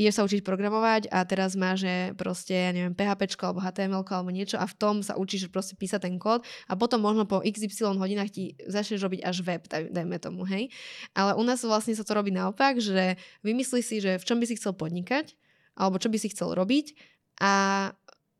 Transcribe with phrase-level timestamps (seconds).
[0.00, 4.32] ideš sa učiť programovať a teraz máš že proste, ja neviem, PHP alebo HTML alebo
[4.32, 8.00] niečo a v tom sa učíš proste písať ten kód a potom možno po XY
[8.00, 10.72] hodinách ti začneš robiť až web, daj, dajme tomu, hej.
[11.12, 14.48] Ale u nás vlastne sa to robí naopak, že vymyslíš si, že v čom by
[14.48, 15.36] si chcel podnikať
[15.76, 16.96] alebo čo by si chcel robiť
[17.44, 17.52] a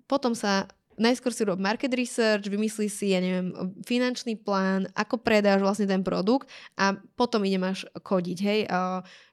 [0.08, 0.66] potom sa
[1.00, 3.56] najskôr si rob market research, vymyslí si, ja neviem,
[3.88, 8.60] finančný plán, ako predáš vlastne ten produkt a potom ide máš kodiť, hej.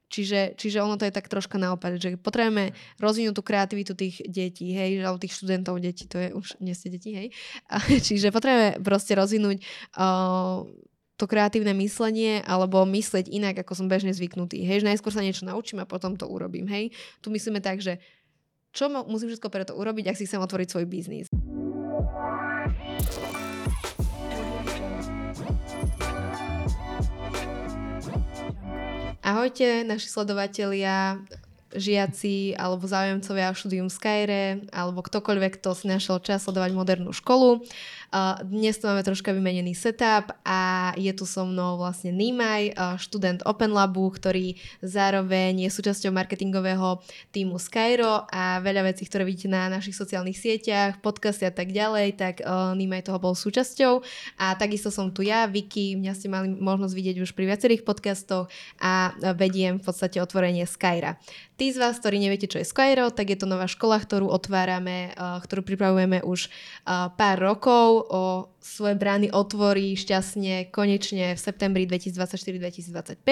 [0.07, 4.71] Čiže, čiže ono to je tak troška naopak, že potrebujeme rozvinúť tú kreativitu tých detí,
[4.71, 7.27] hej, alebo tých študentov detí, to je už, nie ste deti, hej.
[8.07, 9.59] čiže potrebujeme proste rozvinúť
[9.99, 10.63] uh,
[11.17, 14.61] to kreatívne myslenie alebo myslieť inak, ako som bežne zvyknutý.
[14.63, 16.69] Hej, že najskôr sa niečo naučím a potom to urobím.
[16.69, 17.97] Hej, tu myslíme tak, že
[18.71, 21.27] čo musím všetko preto urobiť, ak si chcem otvoriť svoj biznis.
[29.27, 31.19] Ahojte, naši sledovatelia,
[31.77, 37.61] žiaci alebo záujemcovia o štúdium Skyre alebo ktokoľvek, kto si našiel čas sledovať modernú školu.
[38.47, 43.75] Dnes tu máme troška vymenený setup a je tu so mnou vlastne Nimaj, študent Open
[43.75, 47.03] Labu, ktorý zároveň je súčasťou marketingového
[47.35, 52.15] týmu Skyro a veľa vecí, ktoré vidíte na našich sociálnych sieťach, podcasty a tak ďalej,
[52.15, 53.99] tak Nimaj toho bol súčasťou.
[54.39, 58.47] A takisto som tu ja, Vicky, mňa ste mali možnosť vidieť už pri viacerých podcastoch
[58.79, 61.19] a vediem v podstate otvorenie Skyra.
[61.57, 65.17] Tí z vás, ktorí neviete, čo je Skyro, tak je to nová škola, ktorú otvárame,
[65.17, 66.53] ktorú pripravujeme už
[67.17, 68.05] pár rokov
[68.67, 73.23] svoje brány otvorí šťastne konečne v septembri 2024-2025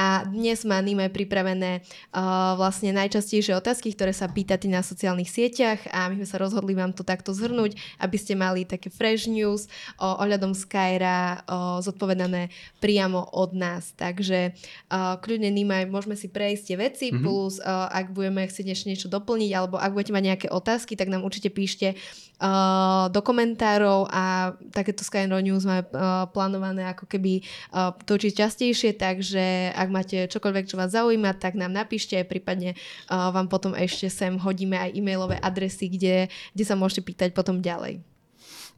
[0.00, 5.84] a dnes má Nime pripravené uh, vlastne najčastejšie otázky, ktoré sa pýtate na sociálnych sieťach
[5.92, 9.68] a my sme sa rozhodli vám to takto zhrnúť, aby ste mali také fresh news
[10.00, 13.92] o ohľadom Skyra o, zodpovedané priamo od nás.
[13.98, 14.54] Takže
[14.88, 17.22] uh, kľudne Nime, môžeme si prejsť tie veci, mm-hmm.
[17.22, 21.12] plus uh, ak budeme chcieť ešte niečo doplniť alebo ak budete mať nejaké otázky, tak
[21.12, 27.42] nám určite píšte uh, do komentárov a takéto Skyro News máme uh, plánované ako keby
[27.74, 32.78] uh, točiť častejšie, takže ak máte čokoľvek, čo vás zaujíma, tak nám napíšte, prípadne
[33.10, 37.58] uh, vám potom ešte sem hodíme aj e-mailové adresy, kde, kde sa môžete pýtať potom
[37.58, 38.04] ďalej.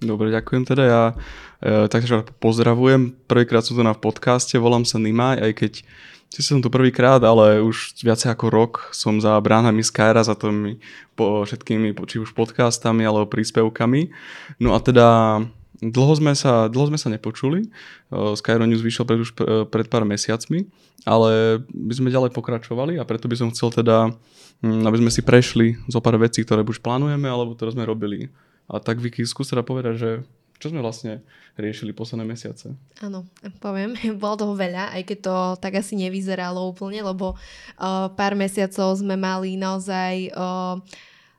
[0.02, 0.82] Dobre, ďakujem teda.
[0.84, 1.02] Ja
[1.62, 3.14] e, takže pozdravujem.
[3.30, 5.72] Prvýkrát som tu na podcaste, volám sa Nimaj, aj keď
[6.34, 10.82] si som tu prvýkrát, ale už viacej ako rok som za bránami Skyra, za mi
[11.14, 14.10] po všetkými, či už podcastami, alebo príspevkami.
[14.58, 15.38] No a teda
[15.90, 17.68] Dlho sme sa, dlho sme sa nepočuli.
[18.08, 19.36] Skyro News vyšiel pred, už
[19.68, 20.64] pred pár mesiacmi,
[21.04, 24.08] ale by sme ďalej pokračovali a preto by som chcel teda,
[24.64, 28.32] hm, aby sme si prešli zo pár vecí, ktoré už plánujeme alebo ktoré sme robili.
[28.72, 30.10] A tak Vicky, skús teda povedať, že
[30.56, 31.20] čo sme vlastne
[31.60, 32.72] riešili posledné mesiace?
[33.04, 33.28] Áno,
[33.60, 33.92] poviem,
[34.22, 39.18] bolo toho veľa, aj keď to tak asi nevyzeralo úplne, lebo uh, pár mesiacov sme
[39.18, 40.80] mali naozaj uh,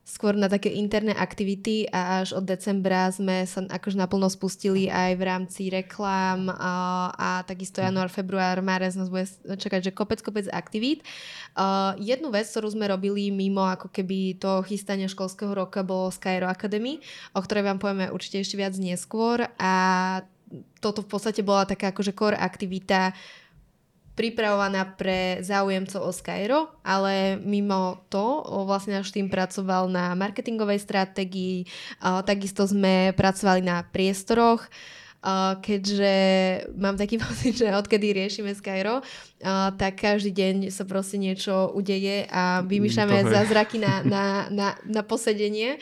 [0.06, 5.18] skôr na také interné aktivity a až od decembra sme sa akože naplno spustili aj
[5.18, 10.46] v rámci reklám a, a takisto január, február, márec nás bude čakať, že kopec, kopec
[10.54, 11.02] aktivít.
[11.58, 16.46] Uh, jednu vec, ktorú sme robili mimo ako keby to chystanie školského roka bolo Skyro
[16.54, 17.02] Academy,
[17.34, 19.74] o ktorej vám povieme určite ešte viac neskôr a
[20.78, 23.10] toto v podstate bola taká akože core aktivita
[24.16, 31.68] pripravovaná pre záujemcov o Skyro, ale mimo to vlastne náš tým pracoval na marketingovej stratégii,
[32.24, 34.64] takisto sme pracovali na priestoroch,
[35.62, 36.14] keďže
[36.78, 39.02] mám taký pocit, že odkedy riešime Skyro,
[39.78, 45.82] tak každý deň sa proste niečo udeje a vymýšľame zázraky na, na, na, na posedenie.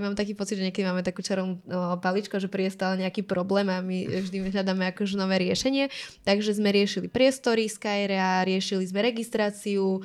[0.00, 1.60] Mám taký pocit, že niekedy máme takú čarovnú
[2.00, 5.92] paličku, že príde stále nejaký problém a my vždy hľadáme akože nové riešenie.
[6.24, 10.04] Takže sme riešili priestory Skyra, riešili sme registráciu,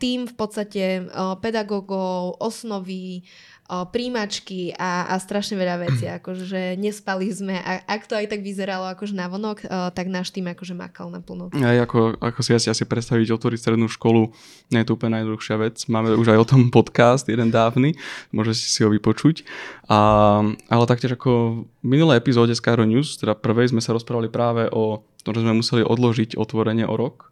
[0.00, 1.08] tým v podstate
[1.40, 3.24] pedagógov, osnovy,
[3.68, 6.08] príjimačky a, a strašne veľa vecí.
[6.18, 10.48] Akože nespali sme a ak to aj tak vyzeralo akože na vonok, tak náš tým
[10.48, 11.52] akože makal naplno.
[11.52, 14.32] Aj ako, ako si asi, asi predstaviť, otvoriť strednú školu
[14.72, 15.76] nie je to úplne najdlhšia vec.
[15.88, 17.92] Máme už aj o tom podcast, jeden dávny,
[18.32, 19.44] môžete si ho vypočuť.
[19.88, 19.98] A,
[20.72, 25.04] ale taktiež ako v minulej epizóde Skyro News, teda prvej sme sa rozprávali práve o
[25.24, 27.28] tom, že sme museli odložiť otvorenie o rok.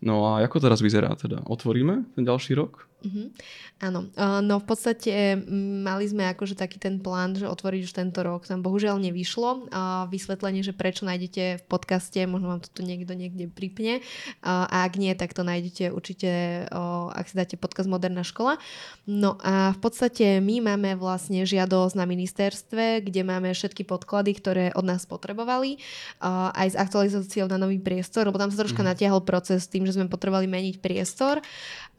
[0.00, 1.44] No a ako teraz vyzerá teda?
[1.44, 2.89] Otvoríme ten ďalší rok?
[3.00, 3.32] Uh-huh.
[3.80, 5.40] Áno, uh, no v podstate
[5.80, 9.72] mali sme akože taký ten plán, že otvoriť už tento rok, tam bohužiaľ nevyšlo.
[9.72, 14.04] Uh, vysvetlenie, že prečo nájdete v podcaste, možno vám to tu niekto niekde pripne.
[14.44, 16.30] Uh, a ak nie, tak to nájdete určite,
[16.68, 18.60] uh, ak si dáte podcast Moderná škola.
[19.06, 24.64] No a v podstate my máme vlastne žiadosť na ministerstve, kde máme všetky podklady, ktoré
[24.74, 25.78] od nás potrebovali,
[26.20, 28.92] uh, aj s aktualizáciou na nový priestor, lebo tam sa troška uh-huh.
[28.92, 31.38] natiahol proces tým, že sme potrebovali meniť priestor.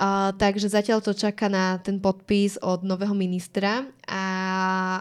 [0.01, 4.23] Uh, takže zatiaľ zatiaľ to čaká na ten podpis od nového ministra, a,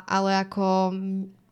[0.07, 0.95] ale ako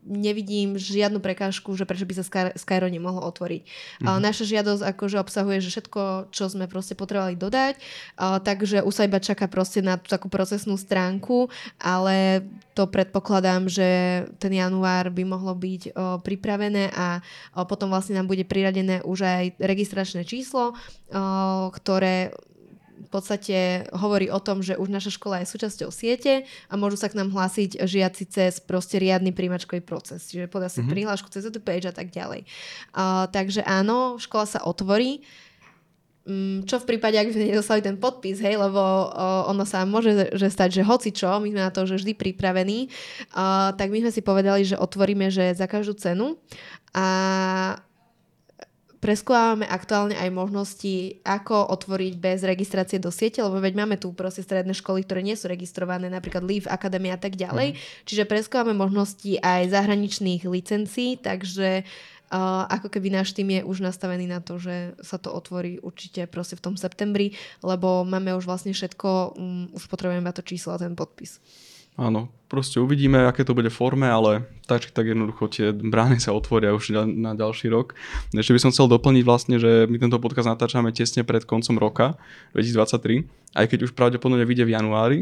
[0.07, 2.23] nevidím žiadnu prekážku, že prečo by sa
[2.55, 3.61] Skyro nemohlo otvoriť.
[3.67, 4.23] Mm-hmm.
[4.23, 7.83] Naša žiadosť akože obsahuje, že všetko, čo sme proste potrebovali dodať,
[8.15, 12.47] takže už sa iba čaká proste na tú takú procesnú stránku, ale
[12.79, 15.91] to predpokladám, že ten január by mohlo byť
[16.23, 17.19] pripravené a
[17.67, 20.79] potom vlastne nám bude priradené už aj registračné číslo,
[21.75, 22.31] ktoré
[22.99, 27.07] v podstate hovorí o tom, že už naša škola je súčasťou siete a môžu sa
[27.07, 30.27] k nám hlásiť žiaci cez proste riadny príjmačkový proces.
[30.27, 30.91] Čiže podá si mm-hmm.
[30.91, 32.43] prihlášku cez page a tak ďalej.
[32.91, 35.23] Uh, takže áno, škola sa otvorí.
[36.27, 39.87] Um, čo v prípade, ak by sme nedostali ten podpis, hej, lebo uh, ono sa
[39.87, 42.91] môže že stať, že hoci čo, my sme na to že vždy pripravení,
[43.33, 46.37] uh, tak my sme si povedali, že otvoríme, že za každú cenu
[46.93, 47.07] a
[48.99, 54.43] preskúvame aktuálne aj možnosti, ako otvoriť bez registrácie do siete, lebo veď máme tu proste
[54.43, 57.73] stredné školy, ktoré nie sú registrované, napríklad Leaf Academy a tak ďalej.
[57.73, 57.77] Mm.
[58.03, 61.87] Čiže preskúvame možnosti aj zahraničných licencií, takže
[62.29, 66.27] uh, ako keby náš tým je už nastavený na to, že sa to otvorí určite
[66.27, 70.81] proste v tom septembri, lebo máme už vlastne všetko, um, už potrebujeme to číslo a
[70.81, 71.39] ten podpis.
[71.99, 76.71] Áno, proste uvidíme, aké to bude forme, ale tak tak jednoducho tie brány sa otvoria
[76.71, 77.91] už na ďalší rok.
[78.31, 82.15] Ešte by som chcel doplniť vlastne, že my tento podcast natáčame tesne pred koncom roka
[82.55, 83.27] 2023,
[83.59, 85.19] aj keď už pravdepodobne vyjde v januári,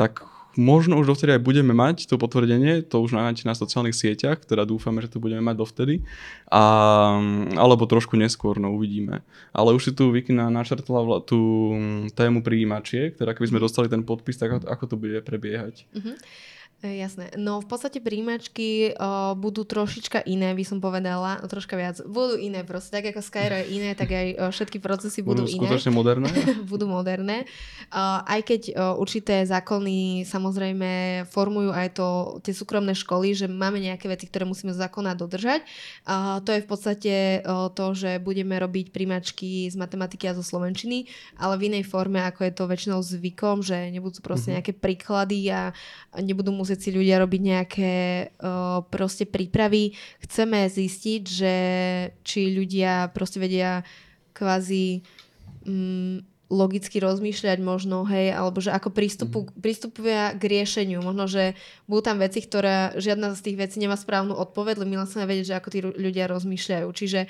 [0.00, 0.24] tak
[0.54, 4.66] možno už dovtedy aj budeme mať to potvrdenie, to už nájdete na sociálnych sieťach, teda
[4.66, 5.94] dúfame, že to budeme mať dovtedy,
[6.50, 6.62] a,
[7.58, 9.22] alebo trošku neskôr, no uvidíme.
[9.50, 11.74] Ale už si tu Vicky načrtla tú
[12.14, 15.86] tému prijímačiek, teda keby sme dostali ten podpis, tak ako to bude prebiehať.
[15.94, 16.16] Uh-huh.
[16.84, 17.32] E, jasné.
[17.40, 21.96] No v podstate príjimačky uh, budú trošička iné, by som povedala, troška viac.
[22.04, 25.56] Budú iné proste, tak ako Skyro je iné, tak aj uh, všetky procesy budú, budú
[25.56, 25.64] iné.
[25.64, 26.28] skutočne moderné?
[26.72, 27.48] budú moderné.
[27.88, 32.08] Uh, aj keď uh, určité zákony samozrejme formujú aj to,
[32.44, 35.64] tie súkromné školy, že máme nejaké veci, ktoré musíme z zákona dodržať.
[36.04, 37.14] Uh, to je v podstate
[37.48, 41.08] uh, to, že budeme robiť príjimačky z matematiky a zo slovenčiny,
[41.40, 44.56] ale v inej forme, ako je to väčšinou zvykom, že nebudú proste mm-hmm.
[44.60, 45.72] nejaké príklady a
[46.20, 47.92] nebudú musieť musieť si ľudia robiť nejaké
[48.42, 49.94] uh, proste prípravy.
[50.26, 51.54] Chceme zistiť, že
[52.26, 53.86] či ľudia proste vedia
[54.34, 55.06] kvázi
[55.62, 56.18] um,
[56.50, 59.62] logicky rozmýšľať možno, hej, alebo že ako prístupu, mm.
[59.62, 60.98] prístupuje k riešeniu.
[60.98, 61.54] Možno, že
[61.86, 65.30] budú tam veci, ktoré žiadna z tých vecí nemá správnu odpoveď, ale my len chceme
[65.30, 66.86] vedieť, že ako tí ľudia rozmýšľajú.
[66.90, 67.20] Čiže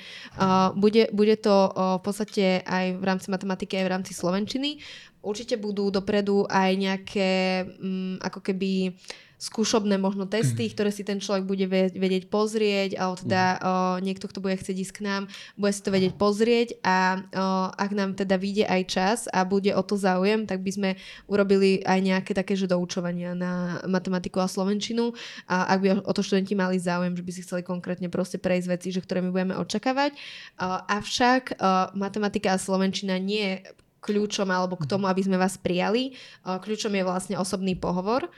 [0.41, 4.81] uh, bude, bude to uh, v podstate aj v rámci matematiky, aj v rámci slovenčiny.
[5.21, 7.29] Určite budú dopredu aj nejaké
[7.77, 10.71] um, ako keby uh, skúšobné možno testy, mm.
[10.73, 13.59] ktoré si ten človek bude vedieť pozrieť, alebo teda mm.
[13.61, 13.71] o,
[14.01, 17.91] niekto, kto bude chcieť ísť k nám, bude si to vedieť pozrieť a o, ak
[17.93, 20.89] nám teda vyjde aj čas a bude o to záujem, tak by sme
[21.29, 25.13] urobili aj nejaké také, že doučovania na matematiku a slovenčinu
[25.45, 28.67] a ak by o to študenti mali záujem, že by si chceli konkrétne proste prejsť
[28.67, 30.17] veci, že ktoré my budeme očakávať.
[30.57, 35.57] O, avšak o, matematika a slovenčina nie je kľúčom alebo k tomu, aby sme vás
[35.57, 36.13] prijali.
[36.45, 38.29] Kľúčom je vlastne osobný pohovor.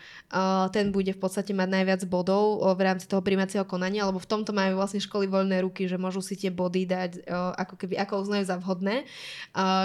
[0.71, 4.55] Ten bude v podstate mať najviac bodov v rámci toho príjmacieho konania, lebo v tomto
[4.55, 7.11] majú vlastne školy voľné ruky, že môžu si tie body dať
[7.59, 9.03] ako keby, ako uznajú za vhodné.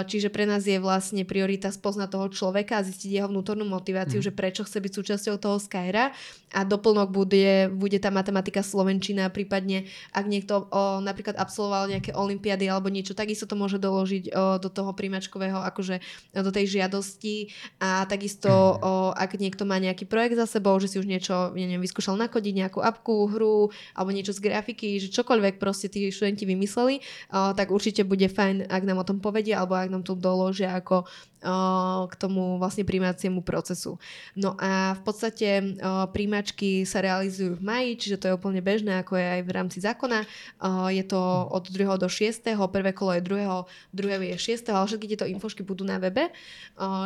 [0.07, 4.25] Čiže pre nás je vlastne priorita spoznať toho človeka a zistiť jeho vnútornú motiváciu, mm.
[4.25, 6.15] že prečo chce byť súčasťou toho Skyra
[6.53, 12.69] a doplnok bude, bude tá matematika slovenčina, prípadne ak niekto o, napríklad absolvoval nejaké olimpiady
[12.69, 15.97] alebo niečo, takisto to môže doložiť o, do toho príjmačkového akože
[16.37, 17.49] do tej žiadosti
[17.81, 21.65] a takisto o, ak niekto má nejaký projekt za sebou, že si už niečo, ja
[21.65, 26.45] neviem, vyskúšal nakodiť nejakú apku, hru alebo niečo z grafiky, že čokoľvek proste tí študenti
[26.45, 27.01] vymysleli,
[27.33, 30.77] o, tak určite bude fajn, ak nám o tom povedia alebo ak nám to doložia
[30.77, 31.09] ako
[32.07, 33.99] k tomu vlastne príjmaciemu procesu.
[34.31, 35.75] No a v podstate
[36.15, 39.83] príjmačky sa realizujú v maji, čiže to je úplne bežné, ako je aj v rámci
[39.83, 40.23] zákona.
[40.87, 41.19] Je to
[41.51, 41.99] od 2.
[41.99, 42.47] do 6.
[42.47, 43.43] Prvé kolo je 2.
[43.91, 44.71] druhé je 6.
[44.71, 46.29] ale všetky tieto infošky prednášky budú na webe,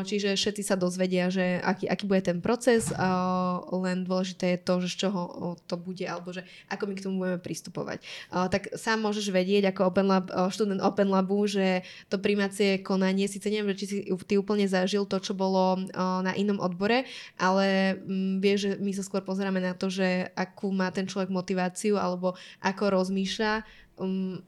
[0.04, 2.90] čiže všetci sa dozvedia, že aký, aký bude ten proces,
[3.70, 5.22] len dôležité je to, že z čoho
[5.70, 6.42] to bude, alebo že
[6.74, 8.02] ako my k tomu budeme pristupovať.
[8.34, 13.48] Tak sám môžeš vedieť ako Open Lab, študent Open Labu, že to primácie konanie, síce
[13.54, 17.06] neviem, či si ty úplne zažil to, čo bolo na inom odbore,
[17.38, 21.30] ale mm, vieš, že my sa skôr pozeráme na to, že akú má ten človek
[21.30, 22.34] motiváciu alebo
[22.64, 23.62] ako rozmýšľa.
[23.98, 24.42] Um,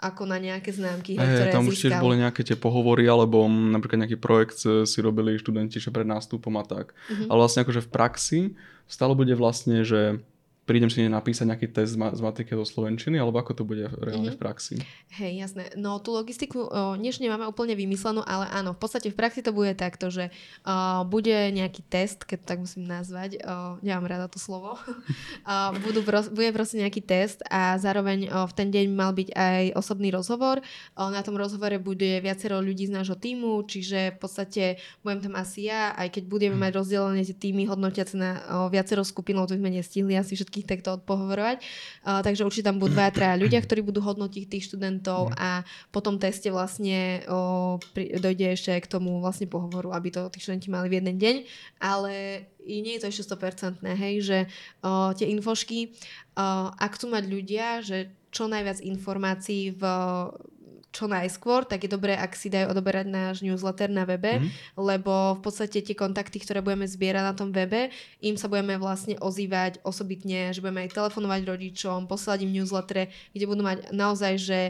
[0.00, 4.06] ako na nejaké známky, hey, ktoré tam už tiež boli nejaké tie pohovory, alebo napríklad
[4.06, 6.96] nejaký projekt si robili študenti že pred nástupom a tak.
[6.96, 7.28] Uh-huh.
[7.28, 8.40] Ale vlastne akože v praxi
[8.88, 10.24] stále bude vlastne, že
[10.62, 14.38] prídem si napísať nejaký test z matiky do Slovenčiny, alebo ako to bude reálne mm-hmm.
[14.38, 14.74] v praxi?
[15.18, 15.62] Hej, jasné.
[15.74, 19.50] No tú logistiku o, než nemáme úplne vymyslenú, ale áno, v podstate v praxi to
[19.50, 20.30] bude takto, že
[20.62, 24.78] o, bude nejaký test, keď to tak musím nazvať, o, nemám rada to slovo,
[25.50, 29.28] o, budú pros, bude proste nejaký test a zároveň o, v ten deň mal byť
[29.34, 30.62] aj osobný rozhovor.
[30.94, 34.62] O, na tom rozhovore bude viacero ľudí z nášho týmu, čiže v podstate
[35.02, 39.02] budem tam asi ja, aj keď budeme mať rozdelené tie týmy hodnotiace na o, viacero
[39.02, 41.64] skupinov, to sme nestihli asi všetky všetkých takto odpohovorovať.
[42.04, 46.04] Uh, takže určite tam budú dva, traja ľudia, ktorí budú hodnotiť tých študentov a po
[46.04, 50.68] tom teste vlastne uh, pri, dojde ešte k tomu vlastne pohovoru, aby to tí študenti
[50.68, 51.36] mali v jeden deň,
[51.80, 54.38] ale i nie je to ešte 100%, hej, že
[54.84, 55.96] uh, tie infošky,
[56.36, 59.82] uh, ak chcú mať ľudia, že čo najviac informácií v
[60.92, 64.76] čo najskôr, tak je dobré, ak si dajú odoberať náš newsletter na webe, mm.
[64.76, 67.88] lebo v podstate tie kontakty, ktoré budeme zbierať na tom webe,
[68.20, 73.44] im sa budeme vlastne ozývať osobitne, že budeme aj telefonovať rodičom, poslať im newsletter, kde
[73.48, 74.60] budú mať naozaj, že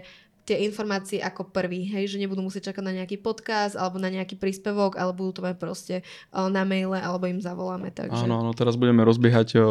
[0.42, 4.34] tie informácie ako prvý, hej, že nebudú musieť čakať na nejaký podcast alebo na nejaký
[4.34, 5.94] príspevok, ale budú to mať proste
[6.34, 7.94] na maile alebo im zavoláme.
[7.94, 8.26] Takže...
[8.26, 9.62] Áno, áno, teraz budeme rozbiehať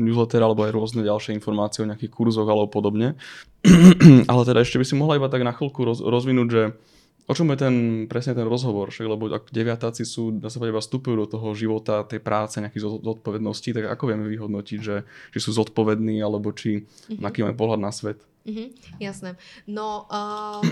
[0.00, 3.20] newsletter alebo aj rôzne ďalšie informácie o nejakých kurzoch alebo podobne.
[4.30, 6.62] ale teda ešte by si mohla iba tak na chvíľku roz, rozvinúť, že
[7.26, 7.74] O čom je ten,
[8.06, 8.94] presne ten rozhovor?
[8.94, 13.02] Však, lebo ak deviatáci sú, dá sa povedať, vstupujú do toho života, tej práce, nejakých
[13.02, 15.02] zodpovedností, tak ako vieme vyhodnotiť, že,
[15.34, 17.26] že sú zodpovední, alebo či mm-hmm.
[17.26, 18.22] aký majú pohľad na svet?
[18.46, 19.34] Mm-hmm, jasné.
[19.66, 20.62] No, uh,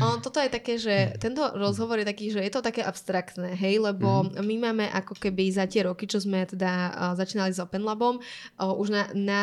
[0.00, 3.76] on, toto je také, že tento rozhovor je taký, že je to také abstraktné, hej,
[3.76, 4.40] lebo mm-hmm.
[4.48, 8.16] my máme ako keby za tie roky, čo sme teda uh, začínali s Open Labom,
[8.16, 9.40] uh, už na, na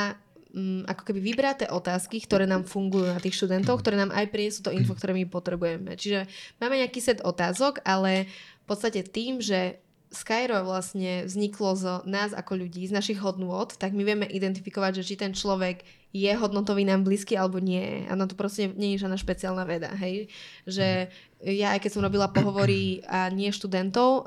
[0.55, 4.63] um, ako keby vybraté otázky, ktoré nám fungujú na tých študentov, ktoré nám aj prinesú
[4.63, 5.99] to info, ktoré my potrebujeme.
[5.99, 6.25] Čiže
[6.63, 8.31] máme nejaký set otázok, ale
[8.63, 9.83] v podstate tým, že
[10.15, 15.07] Skyro vlastne vzniklo z nás ako ľudí, z našich hodnôt, tak my vieme identifikovať, že
[15.11, 15.83] či ten človek
[16.15, 18.07] je hodnotový nám blízky alebo nie.
[18.07, 20.31] A na to proste nie je žiadna špeciálna veda, hej.
[20.63, 21.11] Že
[21.45, 24.23] ja aj keď som robila pohovory a nie študentov,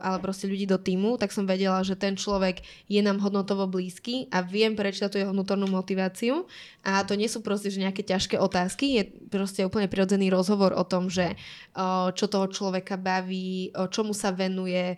[0.00, 4.30] ale proste ľudí do týmu, tak som vedela, že ten človek je nám hodnotovo blízky
[4.30, 6.46] a viem prečítať tú jeho vnútornú motiváciu.
[6.86, 10.86] A to nie sú proste že nejaké ťažké otázky, je proste úplne prirodzený rozhovor o
[10.86, 11.34] tom, že
[12.14, 14.94] čo toho človeka baví, čomu sa venuje,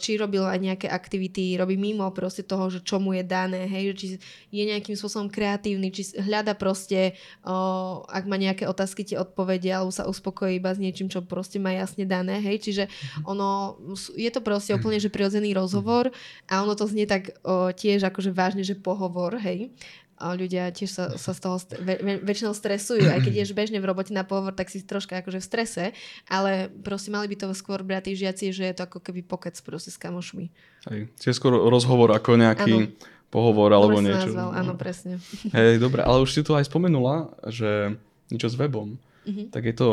[0.00, 3.92] či robil aj nejaké aktivity, robí mimo proste toho, že čo mu je dané, hej,
[3.94, 4.06] či
[4.50, 7.18] je nejakým spôsobom kreatívny, či hľada proste,
[8.08, 11.74] ak má nejaké otázky, tie odpovedia, alebo sa uspokojí iba s niečím, čo proste má
[11.74, 13.22] jasne dané, hej, čiže mhm.
[13.26, 13.48] ono,
[14.14, 16.14] je to proste úplne, že prirodzený rozhovor
[16.46, 19.74] a ono to znie tak o, tiež akože vážne, že pohovor, hej,
[20.18, 23.06] a ľudia tiež sa, sa z toho st- ve- väčšinou stresujú.
[23.06, 25.84] Aj keď ješ bežne v robote na pohovor, tak si troška akože v strese,
[26.26, 29.54] ale proste mali by to skôr brať tí žiaci, že je to ako keby pokec
[29.62, 30.50] proste s kamošmi.
[30.90, 33.16] Hej, je skôr rozhovor ako nejaký ano.
[33.28, 34.32] Pohovor alebo dobre niečo.
[34.32, 35.20] Nazval, áno, presne.
[35.56, 37.96] Hej, dobre, ale už si tu aj spomenula, že
[38.32, 38.96] niečo s webom.
[39.28, 39.52] Mm-hmm.
[39.52, 39.88] Tak je to,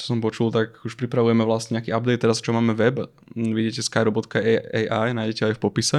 [0.00, 3.04] čo som počul, tak už pripravujeme vlastne nejaký update teraz, čo máme web.
[3.36, 5.98] Vidíte skyro.ai, nájdete aj v popise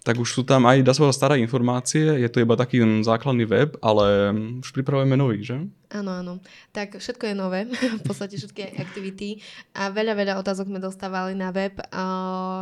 [0.00, 3.76] tak už sú tam aj, dá sa staré informácie, je to iba taký základný web,
[3.84, 4.32] ale
[4.64, 5.60] už pripravujeme nový, že?
[5.90, 6.38] Áno, áno.
[6.70, 7.66] Tak všetko je nové,
[8.00, 9.42] v podstate všetky aktivity
[9.74, 11.74] a veľa, veľa otázok sme dostávali na web,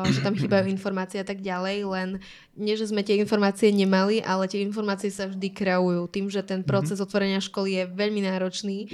[0.09, 2.09] že tam chýbajú informácie a tak ďalej, len
[2.57, 6.09] nie, že sme tie informácie nemali, ale tie informácie sa vždy kreujú.
[6.09, 6.69] Tým, že ten mhm.
[6.69, 8.89] proces otvorenia školy je veľmi náročný,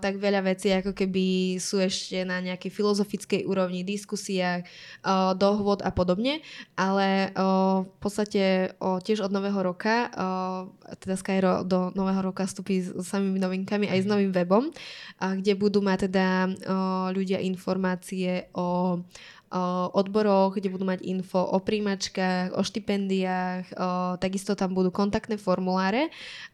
[0.00, 4.64] tak veľa vecí ako keby sú ešte na nejakej filozofickej úrovni, diskusiách,
[5.04, 6.40] a, dohôd a podobne,
[6.72, 7.36] ale
[7.84, 10.08] v podstate tiež od nového roka,
[11.04, 14.70] teda Skyro do nového roka vstupí s samými novinkami, aj s novým webom,
[15.18, 16.26] kde budú mať teda
[17.10, 19.02] ľudia informácie o
[19.92, 23.76] odboroch, kde budú mať info o príjmačkách, o štipendiách,
[24.16, 26.08] takisto tam budú kontaktné formuláre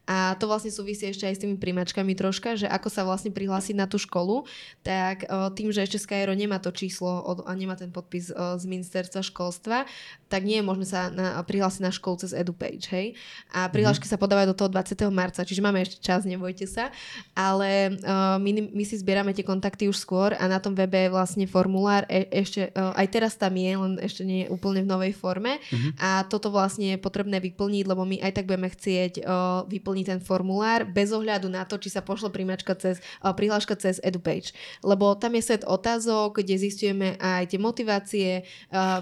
[0.09, 3.77] a to vlastne súvisí ešte aj s tými príjmačkami troška, že ako sa vlastne prihlásiť
[3.77, 4.49] na tú školu,
[4.81, 9.85] tak tým, že ešte Skyro nemá to číslo a nemá ten podpis z ministerstva školstva,
[10.33, 13.07] tak nie je možné sa na, prihlásiť na školu cez EduPage, hej?
[13.53, 14.13] A prihlášky mm.
[14.17, 14.97] sa podávajú do toho 20.
[15.13, 16.89] marca, čiže máme ešte čas, nebojte sa.
[17.37, 17.97] Ale
[18.41, 22.09] my, my si zbierame tie kontakty už skôr a na tom webe je vlastne formulár,
[22.09, 25.59] e, ešte, uh, aj teraz tam je, len ešte nie je úplne v novej forme
[25.59, 25.99] mm-hmm.
[25.99, 29.25] a toto vlastne je potrebné vyplniť, lebo my aj tak budeme chcieť
[29.69, 34.55] vyplniť ten formulár bez ohľadu na to, či sa pošlo príjmačka cez, prihláška cez EduPage.
[34.85, 38.29] Lebo tam je set otázok, kde zistujeme aj tie motivácie,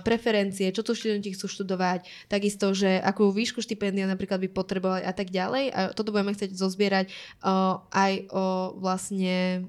[0.03, 5.13] preferencie, čo tu študenti chcú študovať, takisto, že akú výšku štipendia napríklad by potrebovali a
[5.13, 5.65] tak ďalej.
[5.75, 7.13] A toto budeme chcieť zozbierať
[7.93, 9.69] aj o vlastne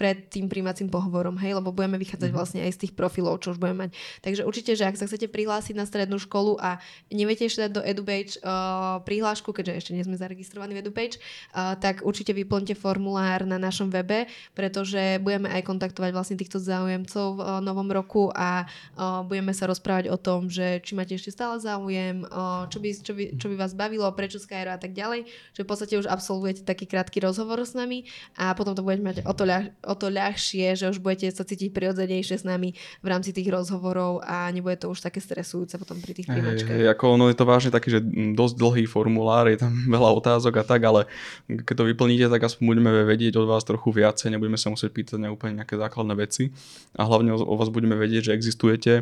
[0.00, 2.40] pred tým príjmacím pohovorom, hej, lebo budeme vychádzať mm-hmm.
[2.40, 3.90] vlastne aj z tých profilov, čo už budeme mať.
[4.24, 6.80] Takže určite, že ak sa chcete prihlásiť na strednú školu a
[7.12, 11.76] neviete ešte dať do EduPage uh, prihlášku, keďže ešte nie sme zaregistrovaní v EduPage, uh,
[11.76, 14.24] tak určite vyplňte formulár na našom webe,
[14.56, 19.68] pretože budeme aj kontaktovať vlastne týchto záujemcov v uh, novom roku a uh, budeme sa
[19.68, 23.46] rozprávať o tom, že či máte ešte stále záujem, uh, čo, by, čo, by, čo
[23.52, 27.20] by vás bavilo, prečo Skyro a tak ďalej, že v podstate už absolvujete taký krátky
[27.20, 28.08] rozhovor s nami
[28.40, 31.42] a potom to budete mať o to, ľah, o to ľahšie, že už budete sa
[31.42, 35.98] cítiť prirodzenejšie s nami v rámci tých rozhovorov a nebude to už také stresujúce potom
[35.98, 36.70] pri tých príjmačkách.
[36.70, 38.00] Hey, ako ono je to vážne taký, že
[38.38, 41.10] dosť dlhý formulár, je tam veľa otázok a tak, ale
[41.50, 45.18] keď to vyplníte, tak aspoň budeme vedieť od vás trochu viacej, nebudeme sa musieť pýtať
[45.18, 46.54] na úplne nejaké základné veci
[46.94, 48.92] a hlavne o, vás budeme vedieť, že existujete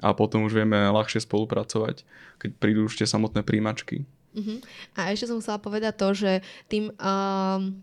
[0.00, 2.08] a potom už vieme ľahšie spolupracovať,
[2.40, 4.08] keď prídu už tie samotné príjmačky.
[4.38, 4.58] Uh-huh.
[4.94, 6.32] A ešte som chcela povedať to, že
[6.70, 7.82] tým um,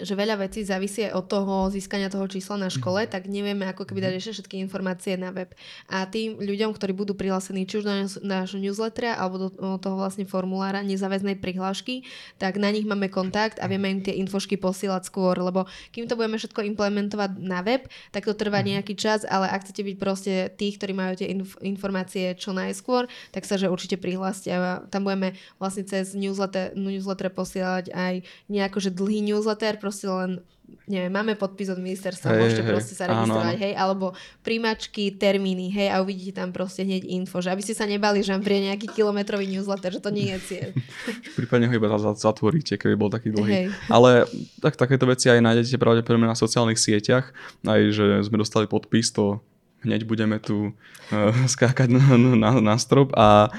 [0.00, 3.10] že veľa vecí závisí od toho získania toho čísla na škole, mhm.
[3.10, 4.20] tak nevieme ako keby dať mhm.
[4.20, 5.52] ešte všetky informácie na web.
[5.90, 7.92] A tým ľuďom, ktorí budú prihlásení či už do
[8.24, 12.06] nášho newslettera alebo do toho vlastne formulára nezáväznej prihlášky,
[12.38, 16.16] tak na nich máme kontakt a vieme im tie infošky posielať skôr, lebo kým to
[16.16, 18.78] budeme všetko implementovať na web, tak to trvá mhm.
[18.78, 23.10] nejaký čas, ale ak chcete byť proste tí, ktorí majú tie inf- informácie čo najskôr,
[23.34, 28.14] tak sa že určite prihláste a tam budeme vlastne cez newsletter, newsletter posielať aj
[28.46, 30.38] nejako, že dlhý newsletter, proste len
[30.86, 34.06] neviem, máme podpis od ministerstva, hey, môžete hey, proste sa registrovať, áno, hej, alebo
[34.40, 38.32] príjmačky, termíny, hej, a uvidíte tam proste hneď info, že aby ste sa nebali, že
[38.32, 40.70] vám príde nejaký kilometrový newsletter, že to nie je cieľ.
[41.38, 43.50] Prípadne ho iba zatvoríte, keby bol taký dlhý.
[43.52, 43.66] Hey.
[43.92, 44.26] Ale
[44.64, 47.30] tak, takéto veci aj nájdete pravdepodobne na sociálnych sieťach,
[47.68, 49.44] aj že sme dostali podpis, to
[49.82, 53.50] hneď budeme tu uh, skákať na, na, na strop a,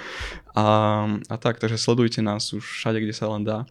[0.55, 0.65] a,
[1.07, 3.67] a tak, takže sledujte nás už všade, kde sa len dá.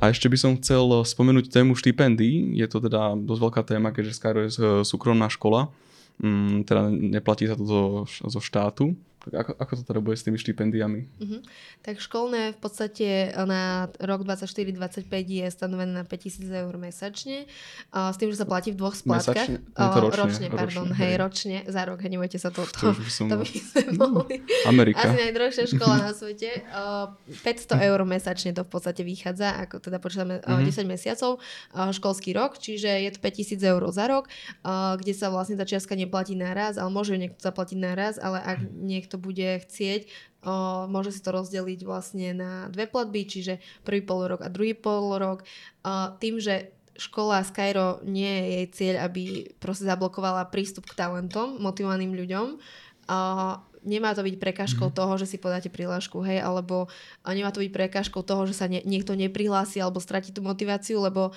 [0.00, 2.56] A ešte by som chcel spomenúť tému štipendií.
[2.56, 4.50] Je to teda dosť veľká téma, keďže Skyro je
[4.88, 5.68] súkromná škola.
[6.20, 8.96] Mm, teda neplatí sa to zo, zo štátu.
[9.30, 11.00] Ako, ako to teda bude s tými štipendiami?
[11.22, 11.40] Uh-huh.
[11.86, 17.46] Tak školné v podstate na rok 24-25 je stanovené na 5000 eur mesačne.
[17.94, 19.46] Uh, s tým, že sa platí v dvoch splátkach.
[19.46, 19.62] Mesačne?
[19.78, 22.66] to ročne, ročne, pardon, ročne, hej, ročne, za rok, nebojte sa to.
[22.66, 23.30] To, to, som...
[23.30, 24.42] to by sme mohli.
[24.66, 25.06] Amerika.
[25.06, 26.50] Asi najdrahšia škola na svete.
[26.74, 27.14] Uh,
[27.46, 30.66] 500 eur mesačne to v podstate vychádza, ako teda počítame uh, uh-huh.
[30.66, 34.26] 10 mesiacov, uh, školský rok, čiže je to 5000 eur za rok,
[34.66, 38.42] uh, kde sa vlastne tá čiastka neplatí naraz, ale môže ju niekto zaplatiť naraz, ale
[38.42, 40.08] ak niekto niekto bude chcieť,
[40.48, 45.44] o, môže si to rozdeliť vlastne na dve platby, čiže prvý polorok a druhý polorok.
[45.84, 51.60] O, tým, že škola Skyro nie je jej cieľ, aby proste zablokovala prístup k talentom,
[51.60, 53.18] motivovaným ľuďom, o,
[53.82, 54.96] nemá to byť prekážkou mm.
[54.96, 56.88] toho, že si podáte prihlášku, hej, alebo
[57.26, 61.34] nemá to byť prekážkou toho, že sa nie, niekto neprihlási alebo stratí tú motiváciu, lebo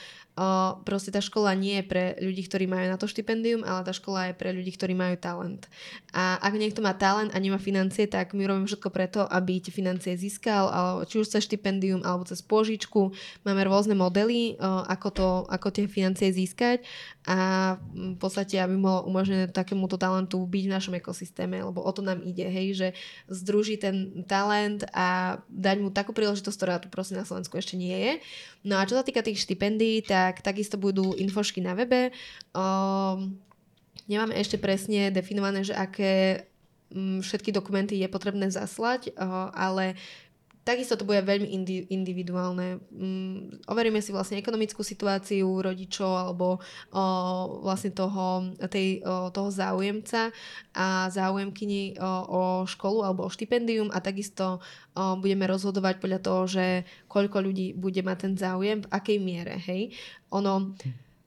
[0.83, 4.31] proste tá škola nie je pre ľudí, ktorí majú na to štipendium, ale tá škola
[4.31, 5.71] je pre ľudí, ktorí majú talent.
[6.11, 9.71] A ak niekto má talent a nemá financie, tak my robíme všetko preto, aby tie
[9.71, 13.15] financie získal, alebo či už cez štipendium alebo cez pôžičku.
[13.47, 16.83] Máme rôzne modely, uh, ako, to, ako tie financie získať
[17.25, 17.37] a
[17.95, 22.21] v podstate, aby mohlo umožniť takémuto talentu byť v našom ekosystéme, lebo o to nám
[22.21, 22.87] ide, hej, že
[23.31, 27.97] združí ten talent a dať mu takú príležitosť, ktorá tu proste na Slovensku ešte nie
[27.97, 28.13] je.
[28.65, 32.09] No a čo sa týka tých štipendií, tak takisto budú infošky na webe.
[32.55, 33.37] Um,
[34.09, 36.45] nemáme ešte presne definované, že aké
[36.93, 39.99] um, všetky dokumenty je potrebné zaslať, uh, ale
[40.65, 42.81] Takisto to bude veľmi indi- individuálne.
[42.89, 46.57] Mm, overíme si vlastne ekonomickú situáciu rodičov alebo
[46.89, 47.03] o,
[47.61, 50.33] vlastne toho, tej, o, toho záujemca
[50.73, 56.41] a záujemkyni o, o školu alebo o štipendium a takisto o, budeme rozhodovať podľa toho,
[56.49, 56.65] že
[57.05, 59.61] koľko ľudí bude mať ten záujem, v akej miere.
[59.61, 59.93] Hej?
[60.33, 60.73] Ono,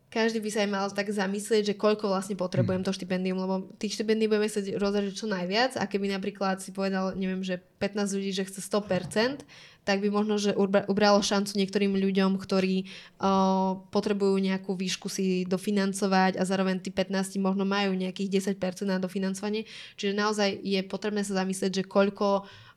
[0.09, 3.93] každý by sa aj mal tak zamyslieť, že koľko vlastne potrebujem to štipendium, lebo tých
[3.93, 8.33] štipendií budeme sa rozhodať čo najviac a keby napríklad si povedal, neviem, že 15 ľudí,
[8.33, 9.45] že chce 100%,
[9.85, 10.53] tak by možno, že
[10.89, 17.41] ubralo šancu niektorým ľuďom, ktorí uh, potrebujú nejakú výšku si dofinancovať a zároveň tí 15
[17.41, 19.65] možno majú nejakých 10% na dofinancovanie.
[19.97, 22.68] Čiže naozaj je potrebné sa zamyslieť, že koľko uh,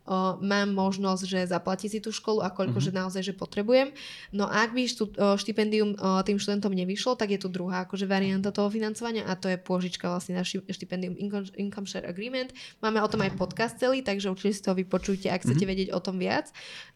[0.41, 2.93] mám možnosť, že zaplatiť si tú školu a koľko, mm-hmm.
[2.93, 3.95] že naozaj, že potrebujem.
[4.35, 7.87] No a ak by štú, uh, štipendium uh, tým študentom nevyšlo, tak je tu druhá
[7.87, 12.51] akože varianta toho financovania a to je pôžička vlastne na štipendium Income, Income Share Agreement.
[12.83, 15.71] Máme o tom aj podcast celý, takže určite si to vypočujte, ak chcete mm-hmm.
[15.71, 16.51] vedieť o tom viac.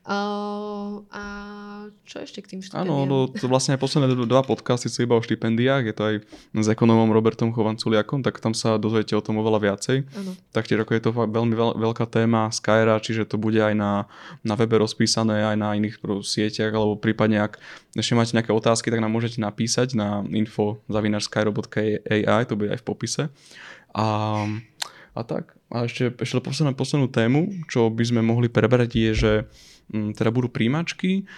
[0.06, 1.23] Uh, a
[2.06, 2.93] čo ešte k tým štipendiám?
[2.93, 6.15] Áno, no, to vlastne aj posledné dva podcasty sú iba o štipendiách, je to aj
[6.62, 10.06] s ekonomom Robertom Chovanculiakom, tak tam sa dozviete o tom oveľa viacej.
[10.13, 10.38] Ano.
[10.54, 14.10] Taktiež ako je to veľmi veľ, veľká téma Skyra, čiže to bude aj na,
[14.41, 17.62] na webe rozpísané, aj na iných sieťach, alebo prípadne ak
[17.94, 22.88] ešte máte nejaké otázky, tak nám môžete napísať na info zavinačskyro.ai, to bude aj v
[22.88, 23.24] popise.
[23.94, 24.08] A,
[25.13, 25.54] a tak.
[25.70, 29.34] A ešte, ešte poslednú, poslednú tému, čo by sme mohli prebrať je, že
[29.91, 31.30] teda budú príjmačky,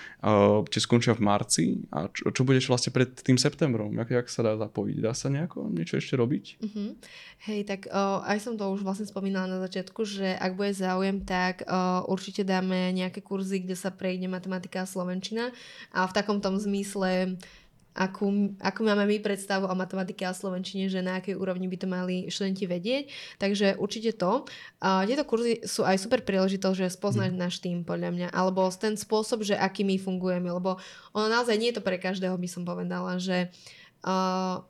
[0.71, 3.91] tie skončia v marci a čo, čo budeš vlastne pred tým septembrom?
[3.99, 4.97] Jak, jak sa dá zapojiť?
[5.03, 6.45] Dá sa nejako niečo ešte robiť?
[6.63, 6.95] Uh-huh.
[7.43, 11.21] Hej, tak uh, aj som to už vlastne spomínala na začiatku, že ak bude záujem,
[11.27, 15.51] tak uh, určite dáme nejaké kurzy, kde sa prejde matematika a slovenčina
[15.91, 17.37] a v takom tom zmysle
[17.97, 21.87] akú, akú máme my predstavu o matematike a slovenčine, že na akej úrovni by to
[21.89, 23.03] mali študenti vedieť.
[23.41, 24.45] Takže určite to.
[24.77, 27.39] A tieto kurzy sú aj super príležitosť, že spoznať mm.
[27.41, 30.77] náš tým, podľa mňa, alebo ten spôsob, že aký my fungujeme, lebo
[31.17, 33.49] ono naozaj nie je to pre každého, by som povedala, že
[34.05, 34.61] uh,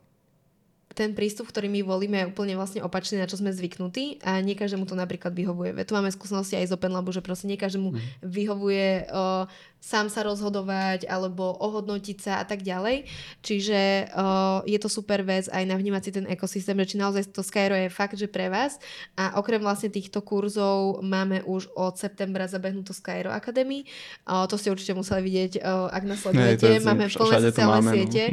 [0.98, 4.58] ten prístup, ktorý my volíme, je úplne vlastne opačný, na čo sme zvyknutí a nie
[4.58, 5.78] každému to napríklad vyhovuje.
[5.86, 8.26] Tu máme skúsenosti aj z Open Labu, že proste nie každému mm.
[8.26, 9.46] vyhovuje uh,
[9.78, 13.06] sám sa rozhodovať alebo ohodnotiť sa a tak ďalej.
[13.46, 17.30] Čiže uh, je to super vec aj na vnímať si ten ekosystém, že či naozaj
[17.30, 18.82] to Skyro je fakt, že pre vás.
[19.14, 23.86] A okrem vlastne týchto kurzov máme už od septembra zabehnutú Skyro Academy.
[24.26, 26.82] Uh, to ste určite museli vidieť, uh, ak nás sledujete.
[26.82, 27.94] Máme plné sociálne no.
[27.94, 28.24] siete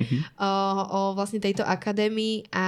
[0.41, 2.65] uh, o vlastne tejto akadémii a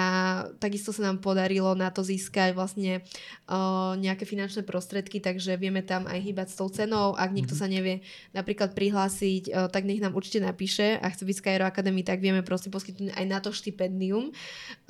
[0.59, 2.99] takisto sa nám podarilo na to získať vlastne
[3.47, 7.15] uh, nejaké finančné prostriedky, takže vieme tam aj hýbať s tou cenou.
[7.15, 7.71] Ak niekto mm-hmm.
[7.71, 7.95] sa nevie
[8.35, 12.43] napríklad prihlásiť, uh, tak nech nám určite napíše a chce byť Skyro Academy, tak vieme
[12.43, 14.35] proste poskytnúť aj na to štipendium.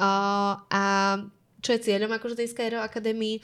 [0.02, 0.84] Uh, a
[1.62, 3.38] čo je cieľom akože tej Skyro Academy?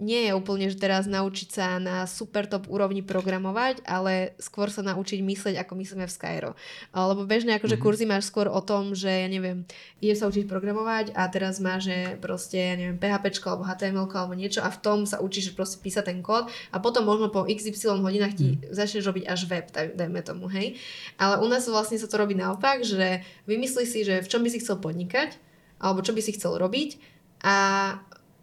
[0.00, 4.80] Nie je úplne, že teraz naučiť sa na super top úrovni programovať, ale skôr sa
[4.80, 6.50] naučiť mysleť, ako myslíme v Skyro.
[6.96, 7.84] Lebo bežne akože mm-hmm.
[7.84, 9.68] kurzy máš skôr o tom, že ja neviem,
[10.00, 14.34] ide sa učiť programovať a teraz má, že proste, ja neviem, PHP alebo HTML alebo
[14.34, 18.00] niečo a v tom sa učíš proste písať ten kód a potom možno po XY
[18.00, 18.72] hodinách ti mm.
[18.72, 20.80] začneš robiť až web, dajme tomu, hej.
[21.20, 24.48] Ale u nás vlastne sa to robí naopak, že vymyslí si, že v čom by
[24.48, 25.36] si chcel podnikať
[25.80, 27.00] alebo čo by si chcel robiť
[27.40, 27.56] a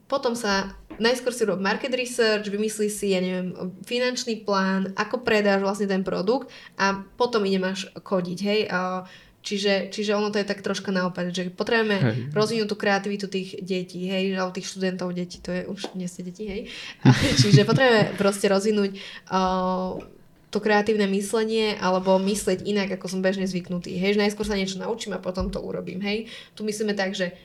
[0.07, 3.53] potom sa najskôr si rob market research, vymyslí si, ja neviem,
[3.85, 8.59] finančný plán, ako predáš vlastne ten produkt a potom ide máš kodiť, hej.
[9.47, 12.35] Čiže, čiže ono to je tak troška naopak, že potrebujeme hej.
[12.35, 16.43] rozvinúť tú kreativitu tých detí, hej, alebo tých študentov detí, to je už ste deti,
[16.49, 16.61] hej.
[17.45, 18.99] čiže potrebujeme proste rozvinúť
[19.31, 20.03] uh,
[20.51, 23.99] to kreatívne myslenie alebo myslieť inak, ako som bežne zvyknutý.
[23.99, 25.99] Hej, že najskôr sa niečo naučím a potom to urobím.
[25.99, 27.35] Hej, tu myslíme tak, že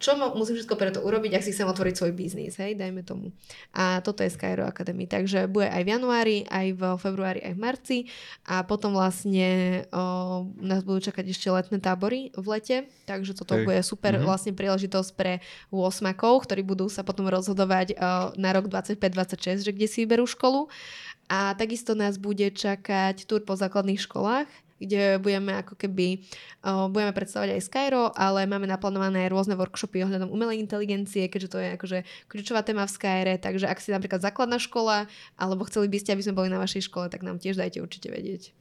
[0.00, 3.36] čo musím všetko preto urobiť, ak si chcem otvoriť svoj biznis, hej, dajme tomu.
[3.76, 7.60] A toto je Skyro Academy, takže bude aj v januári, aj v februári, aj v
[7.60, 7.98] marci
[8.48, 13.68] a potom vlastne o, nás budú čakať ešte letné tábory v lete, takže toto hej.
[13.68, 14.24] bude super mm-hmm.
[14.24, 19.84] vlastne príležitosť pre 8 ktorí budú sa potom rozhodovať o, na rok 25-26, že kde
[19.84, 20.72] si vyberú školu.
[21.30, 26.24] A takisto nás bude čakať tur po základných školách, kde budeme ako keby,
[26.64, 31.58] uh, budeme predstavovať aj Skyro, ale máme naplánované rôzne workshopy ohľadom umelej inteligencie, keďže to
[31.60, 31.98] je akože
[32.32, 36.24] kľúčová téma v Skyre, takže ak si napríklad základná škola, alebo chceli by ste, aby
[36.24, 38.59] sme boli na vašej škole, tak nám tiež dajte určite vedieť.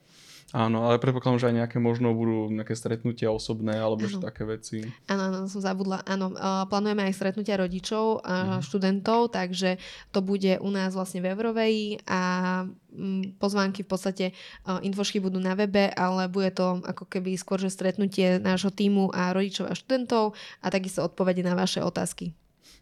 [0.50, 4.82] Áno, ale predpokladám, že aj nejaké možno budú nejaké stretnutia osobné alebo že také veci.
[5.06, 6.02] Áno, áno, som zabudla.
[6.10, 9.78] Áno, uh, plánujeme aj stretnutia rodičov a uh, študentov, takže
[10.10, 12.22] to bude u nás vlastne v Evroveji a
[12.66, 14.26] um, pozvánky v podstate
[14.66, 19.14] uh, infošky budú na webe, ale bude to ako keby skôr, že stretnutie nášho týmu
[19.14, 20.34] a rodičov a študentov
[20.66, 22.34] a takisto odpovede na vaše otázky.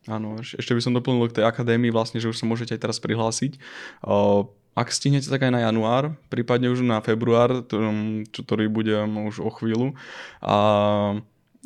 [0.08, 3.04] Áno, ešte by som doplnil k tej akadémii vlastne, že už sa môžete aj teraz
[3.04, 3.60] prihlásiť.
[4.00, 7.66] Uh, ak stihnete, tak aj na január, prípadne už na február,
[8.30, 9.98] ktorý bude už o chvíľu.
[10.46, 11.18] A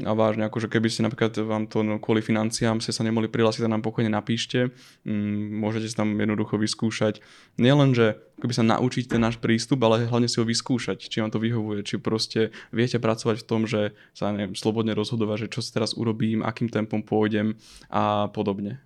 [0.02, 3.65] a vážne, akože keby ste napríklad vám to no, kvôli financiám ste sa nemohli prihlásiť,
[3.65, 4.74] tak nám pokojne napíšte.
[5.06, 7.21] Mm, môžete si tam jednoducho vyskúšať.
[7.62, 11.30] Nielen, že keby sa naučiť ten náš prístup, ale hlavne si ho vyskúšať, či vám
[11.30, 15.62] to vyhovuje, či proste viete pracovať v tom, že sa neviem, slobodne rozhodovať, že čo
[15.62, 17.60] si teraz urobím, akým tempom pôjdem
[17.91, 18.82] a podobne.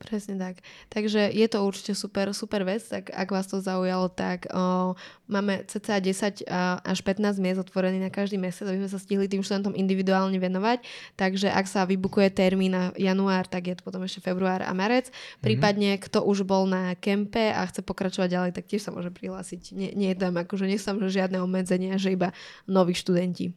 [0.00, 0.64] Presne tak.
[0.88, 4.96] Takže je to určite super, super vec, tak ak vás to zaujalo, tak o,
[5.28, 6.48] máme cca 10
[6.80, 10.88] až 15 miest otvorených na každý mesiac, aby sme sa stihli tým študentom individuálne venovať.
[11.20, 15.12] Takže ak sa vybukuje termín na január, tak je to potom ešte február a marec.
[15.12, 15.44] Mm-hmm.
[15.44, 19.76] Prípadne, kto už bol na kempe a chce pokračovať ďalej, tak tiež sa môže prihlásiť.
[19.76, 22.32] Nie, nie je tam akože nie sú tam žiadne obmedzenia, že iba
[22.64, 23.52] noví študenti.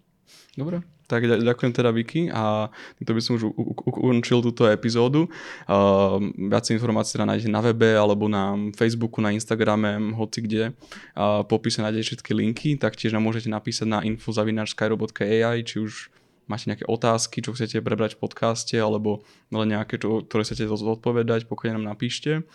[0.54, 2.70] Dobre, tak ďakujem teda Vicky a
[3.02, 3.50] to by som už
[3.90, 5.26] ukončil túto epizódu.
[5.66, 10.78] Uh, viac informácií teda nájdete na webe alebo na Facebooku, na Instagrame, hoci kde.
[11.18, 16.14] Uh, popise nájdete všetky linky, taktiež nám môžete napísať na info.skyrobot.ai, či už
[16.46, 21.50] máte nejaké otázky, čo chcete prebrať v podcaste, alebo len nejaké, čo, ktoré chcete odpovedať,
[21.50, 22.46] pokojne nám napíšte.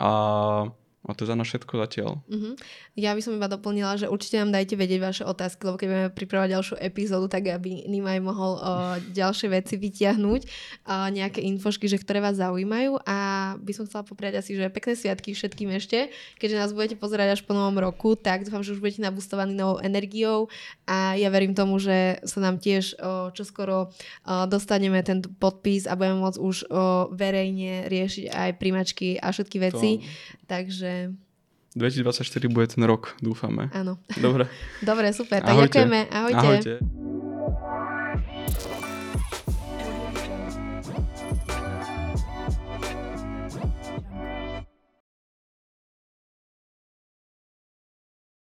[0.00, 0.10] A
[1.02, 2.22] a to je za nás všetko zatiaľ.
[2.30, 2.54] Uh-huh.
[2.94, 6.10] Ja by som iba doplnila, že určite nám dajte vedieť vaše otázky, lebo keď budeme
[6.14, 11.98] pripravať ďalšiu epizódu, tak aby Nimaj mohol uh, ďalšie veci vytiahnuť, uh, nejaké infošky, že
[11.98, 13.18] ktoré vás zaujímajú a
[13.58, 17.40] by som chcela popriať asi, že pekné sviatky všetkým ešte, keďže nás budete pozerať až
[17.42, 20.46] po novom roku, tak dúfam, že už budete nabustovaní novou energiou
[20.86, 25.98] a ja verím tomu, že sa nám tiež uh, čoskoro uh, dostaneme ten podpis a
[25.98, 29.90] budeme môcť už uh, verejne riešiť aj príjmačky a všetky veci.
[29.98, 30.40] To...
[30.52, 30.91] Takže
[31.76, 33.70] 2024 bude ten rok, dúfame.
[33.72, 33.96] Áno.
[34.20, 34.48] Dobre.
[34.88, 35.40] Dobre, super.
[35.40, 35.78] Tak Ahojte.
[35.78, 36.00] ďakujeme.
[36.10, 36.36] Ahojte.
[36.36, 36.72] Ahojte.